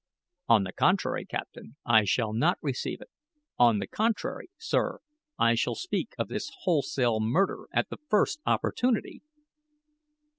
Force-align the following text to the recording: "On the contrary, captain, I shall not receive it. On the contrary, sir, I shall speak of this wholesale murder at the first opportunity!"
"On 0.49 0.63
the 0.63 0.73
contrary, 0.73 1.27
captain, 1.27 1.75
I 1.85 2.05
shall 2.05 2.33
not 2.33 2.57
receive 2.63 3.01
it. 3.01 3.11
On 3.59 3.77
the 3.77 3.85
contrary, 3.85 4.49
sir, 4.57 4.97
I 5.37 5.53
shall 5.53 5.75
speak 5.75 6.13
of 6.17 6.27
this 6.27 6.49
wholesale 6.61 7.19
murder 7.19 7.67
at 7.71 7.89
the 7.91 7.97
first 8.09 8.39
opportunity!" 8.43 9.21